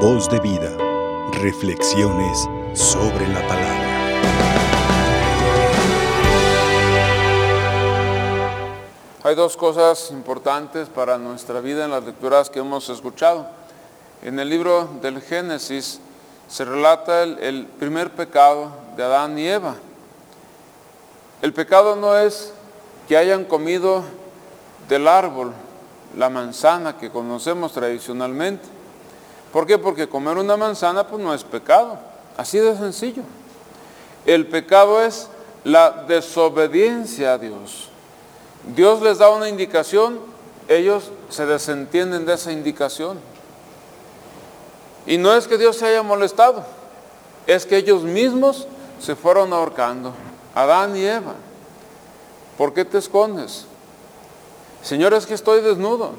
Voz 0.00 0.28
de 0.28 0.38
vida. 0.40 0.76
Reflexiones 1.40 2.46
sobre 2.74 3.26
la 3.28 3.40
palabra. 3.48 3.86
Hay 9.24 9.34
dos 9.34 9.56
cosas 9.56 10.10
importantes 10.10 10.90
para 10.90 11.16
nuestra 11.16 11.60
vida 11.60 11.86
en 11.86 11.92
las 11.92 12.04
lecturas 12.04 12.50
que 12.50 12.58
hemos 12.58 12.90
escuchado. 12.90 13.46
En 14.22 14.38
el 14.38 14.50
libro 14.50 14.86
del 15.00 15.22
Génesis 15.22 15.98
se 16.46 16.66
relata 16.66 17.22
el, 17.22 17.66
primer 17.78 18.10
pecado 18.10 18.72
de 18.98 19.02
Adán 19.02 19.38
y 19.38 19.48
Eva. 19.48 19.76
El 21.40 21.54
pecado 21.54 21.96
no 21.96 22.18
es 22.18 22.52
que 23.08 23.16
hayan 23.16 23.46
comido 23.46 24.02
del 24.90 25.08
árbol 25.08 25.54
la 26.18 26.28
manzana 26.28 26.98
que 26.98 27.10
conocemos 27.10 27.72
tradicionalmente. 27.72 28.75
¿Por 29.52 29.66
qué? 29.66 29.78
Porque 29.78 30.08
comer 30.08 30.36
una 30.36 30.56
manzana 30.56 31.06
pues 31.06 31.22
no 31.22 31.32
es 31.32 31.44
pecado. 31.44 31.98
Así 32.36 32.58
de 32.58 32.76
sencillo. 32.76 33.22
El 34.26 34.46
pecado 34.46 35.02
es 35.02 35.28
la 35.64 36.04
desobediencia 36.06 37.34
a 37.34 37.38
Dios. 37.38 37.88
Dios 38.74 39.00
les 39.00 39.18
da 39.18 39.30
una 39.30 39.48
indicación, 39.48 40.18
ellos 40.68 41.10
se 41.28 41.46
desentienden 41.46 42.26
de 42.26 42.34
esa 42.34 42.52
indicación. 42.52 43.18
Y 45.06 45.18
no 45.18 45.34
es 45.34 45.46
que 45.46 45.56
Dios 45.56 45.76
se 45.76 45.86
haya 45.86 46.02
molestado, 46.02 46.64
es 47.46 47.64
que 47.64 47.76
ellos 47.76 48.02
mismos 48.02 48.66
se 49.00 49.14
fueron 49.14 49.52
ahorcando, 49.52 50.12
Adán 50.54 50.96
y 50.96 51.04
Eva. 51.04 51.34
¿Por 52.58 52.74
qué 52.74 52.84
te 52.84 52.98
escondes? 52.98 53.66
Señor, 54.82 55.14
es 55.14 55.26
que 55.26 55.34
estoy 55.34 55.60
desnudo. 55.60 56.12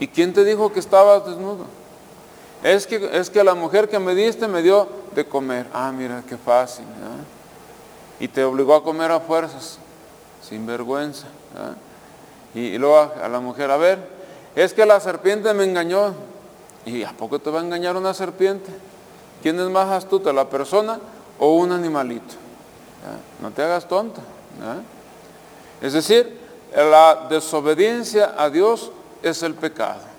¿Y 0.00 0.08
quién 0.08 0.32
te 0.32 0.44
dijo 0.44 0.72
que 0.72 0.80
estabas 0.80 1.26
desnudo? 1.26 1.64
Es 2.62 2.86
que, 2.86 3.10
es 3.12 3.30
que 3.30 3.44
la 3.44 3.54
mujer 3.54 3.88
que 3.88 3.98
me 3.98 4.14
diste 4.14 4.48
me 4.48 4.62
dio 4.62 4.88
de 5.14 5.24
comer. 5.24 5.66
Ah, 5.72 5.92
mira, 5.92 6.22
qué 6.28 6.36
fácil. 6.36 6.84
Y 8.20 8.28
te 8.28 8.42
obligó 8.44 8.74
a 8.74 8.82
comer 8.82 9.12
a 9.12 9.20
fuerzas, 9.20 9.78
sin 10.42 10.66
vergüenza. 10.66 11.26
Y, 12.54 12.60
y, 12.60 12.78
luego 12.78 13.12
a 13.22 13.28
la 13.28 13.40
mujer, 13.40 13.70
a 13.70 13.76
ver, 13.76 13.98
es 14.56 14.74
que 14.74 14.84
la 14.84 14.98
serpiente 15.00 15.54
me 15.54 15.64
engañó. 15.64 16.14
¿Y 16.84 17.02
a 17.04 17.12
poco 17.12 17.38
te 17.38 17.50
va 17.50 17.60
a 17.60 17.62
engañar 17.62 17.96
una 17.96 18.14
serpiente? 18.14 18.70
¿Quién 19.42 19.60
es 19.60 19.68
más 19.68 19.88
astuta, 19.90 20.32
la 20.32 20.48
persona 20.48 20.98
o 21.38 21.54
un 21.54 21.70
animalito? 21.70 22.34
No 23.40 23.50
te 23.50 23.62
hagas 23.62 23.86
tonta. 23.86 24.20
Es 25.80 25.92
decir, 25.92 26.38
la 26.74 27.26
desobediencia 27.30 28.34
a 28.36 28.50
Dios 28.50 28.90
es 29.22 29.42
el 29.42 29.54
pecado. 29.54 30.17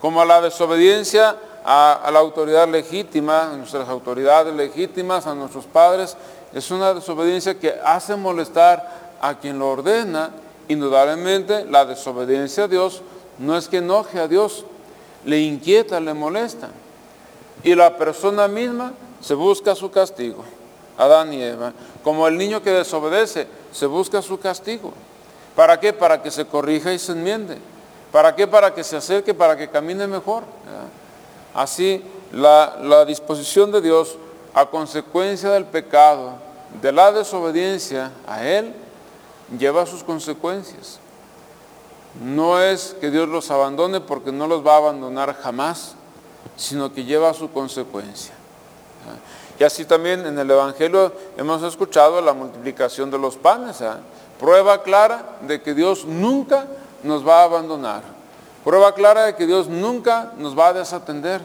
Como 0.00 0.24
la 0.24 0.40
desobediencia 0.40 1.36
a, 1.64 1.94
a, 2.04 2.10
la 2.10 2.18
autoridad 2.20 2.68
legítima, 2.68 3.52
a 3.52 3.56
nuestras 3.56 3.88
autoridades 3.88 4.54
legítimas, 4.54 5.26
a 5.26 5.34
nuestros 5.34 5.64
padres, 5.66 6.16
es 6.54 6.70
una 6.70 6.94
desobediencia 6.94 7.58
que 7.58 7.74
hace 7.84 8.16
molestar 8.16 9.16
a 9.20 9.34
quien 9.38 9.58
lo 9.58 9.70
ordena. 9.70 10.30
Indudablemente 10.68 11.64
la 11.64 11.84
desobediencia 11.84 12.64
a 12.64 12.68
Dios 12.68 13.02
no 13.38 13.56
es 13.56 13.68
que 13.68 13.78
enoje 13.78 14.18
a 14.18 14.28
Dios, 14.28 14.64
le 15.24 15.40
inquieta, 15.40 16.00
le 16.00 16.14
molesta. 16.14 16.68
Y 17.62 17.74
la 17.74 17.96
persona 17.96 18.48
misma 18.48 18.92
se 19.20 19.34
busca 19.34 19.74
su 19.74 19.90
castigo. 19.90 20.44
Adán 20.96 21.32
y 21.32 21.42
Eva. 21.42 21.72
Como 22.02 22.26
el 22.26 22.36
niño 22.36 22.62
que 22.62 22.70
desobedece, 22.70 23.46
se 23.72 23.86
busca 23.86 24.20
su 24.20 24.38
castigo. 24.38 24.92
¿Para 25.54 25.78
qué? 25.78 25.92
Para 25.92 26.22
que 26.22 26.30
se 26.30 26.44
corrija 26.46 26.92
y 26.92 26.98
se 26.98 27.12
enmiende. 27.12 27.58
¿Para 28.12 28.34
qué? 28.34 28.46
Para 28.46 28.74
que 28.74 28.82
se 28.82 28.96
acerque, 28.96 29.34
para 29.34 29.56
que 29.56 29.68
camine 29.68 30.06
mejor. 30.06 30.44
Así, 31.54 32.02
la, 32.32 33.04
disposición 33.04 33.72
de 33.72 33.80
Dios 33.80 34.16
a 34.54 34.66
consecuencia 34.66 35.50
del 35.50 35.64
pecado, 35.64 36.34
de 36.80 36.92
la 36.92 37.12
desobediencia 37.12 38.12
a 38.26 38.44
Él, 38.44 38.74
lleva 39.58 39.86
sus 39.86 40.02
consecuencias. 40.02 41.00
No 42.22 42.60
es 42.60 42.96
que 43.00 43.10
Dios 43.10 43.28
los 43.28 43.50
abandone 43.50 44.00
porque 44.00 44.32
no 44.32 44.46
los 44.46 44.66
va 44.66 44.74
a 44.74 44.78
abandonar 44.78 45.36
jamás, 45.36 45.94
sino 46.56 46.92
que 46.92 47.04
lleva 47.04 47.34
su 47.34 47.50
consecuencia. 47.50 48.34
Y 49.58 49.64
así 49.64 49.84
también 49.84 50.24
en 50.26 50.38
el 50.38 50.50
Evangelio 50.50 51.12
hemos 51.36 51.62
escuchado 51.62 52.20
la 52.20 52.32
multiplicación 52.32 53.10
de 53.10 53.18
los 53.18 53.36
panes. 53.36 53.82
Prueba 54.38 54.82
clara 54.82 55.38
de 55.42 55.60
que 55.60 55.74
Dios 55.74 56.04
nunca 56.04 56.66
nos 57.02 57.26
va 57.26 57.40
a 57.40 57.44
abandonar. 57.44 58.02
Prueba 58.64 58.94
clara 58.94 59.26
de 59.26 59.36
que 59.36 59.46
Dios 59.46 59.68
nunca 59.68 60.32
nos 60.36 60.58
va 60.58 60.68
a 60.68 60.72
desatender. 60.72 61.40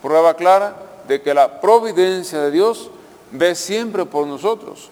Prueba 0.00 0.34
clara 0.34 0.76
de 1.08 1.20
que 1.22 1.34
la 1.34 1.60
providencia 1.60 2.40
de 2.40 2.50
Dios 2.50 2.90
ve 3.30 3.54
siempre 3.54 4.04
por 4.04 4.26
nosotros. 4.26 4.90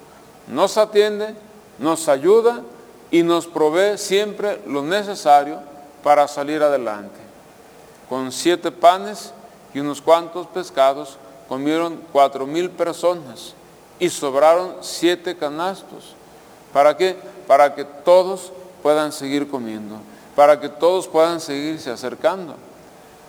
Nos 0.49 0.77
atiende, 0.77 1.35
nos 1.79 2.09
ayuda 2.09 2.63
y 3.11 3.23
nos 3.23 3.47
provee 3.47 3.99
siempre 3.99 4.61
lo 4.67 4.83
necesario 4.83 5.59
para 6.03 6.27
salir 6.29 6.63
adelante. 6.63 7.19
Con 8.09 8.33
siete 8.33 8.73
panes 8.73 9.33
y 9.75 9.81
unos 9.81 10.01
cuantos 10.01 10.47
pescados 10.49 11.19
comieron 11.49 12.01
cuatro 12.13 12.47
mil 12.47 12.71
personas 12.71 13.55
y 13.99 14.09
sobraron 14.09 14.77
siete 14.81 15.37
canastos. 15.37 16.15
¿Para 16.73 16.97
qué? 16.97 17.17
Para 17.47 17.75
que 17.75 17.85
todos 17.85 18.53
puedan 18.83 19.13
seguir 19.13 19.49
comiendo, 19.49 19.97
para 20.35 20.61
que 20.61 20.69
todos 20.69 21.09
puedan 21.09 21.41
seguirse 21.41 21.91
acercando. 21.91 22.55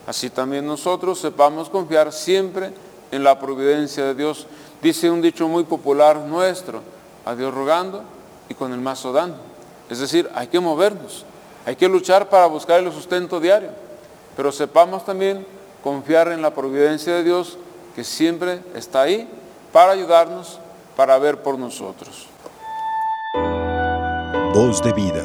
Así 0.06 0.30
también 0.30 0.66
nosotros 0.66 1.20
sepamos 1.20 1.68
confiar 1.68 2.12
siempre 2.12 2.72
en 3.10 3.22
la 3.22 3.38
providencia 3.38 4.04
de 4.04 4.14
Dios. 4.14 4.46
Dice 4.82 5.10
un 5.10 5.22
dicho 5.22 5.46
muy 5.46 5.64
popular 5.64 6.16
nuestro, 6.16 6.80
a 7.24 7.34
Dios 7.34 7.54
rogando 7.54 8.02
y 8.48 8.54
con 8.54 8.72
el 8.72 8.80
mazo 8.80 9.12
dando. 9.12 9.38
Es 9.88 9.98
decir, 9.98 10.28
hay 10.34 10.48
que 10.48 10.58
movernos, 10.58 11.24
hay 11.66 11.76
que 11.76 11.88
luchar 11.88 12.28
para 12.28 12.46
buscar 12.46 12.80
el 12.80 12.90
sustento 12.92 13.38
diario, 13.38 13.70
pero 14.36 14.50
sepamos 14.50 15.04
también 15.04 15.46
confiar 15.84 16.28
en 16.28 16.42
la 16.42 16.54
providencia 16.54 17.14
de 17.14 17.24
Dios 17.24 17.58
que 17.94 18.04
siempre 18.04 18.60
está 18.74 19.02
ahí 19.02 19.28
para 19.72 19.92
ayudarnos, 19.92 20.58
para 20.96 21.18
ver 21.18 21.42
por 21.42 21.58
nosotros. 21.58 22.26
Voz 24.54 24.82
de 24.82 24.92
vida, 24.92 25.24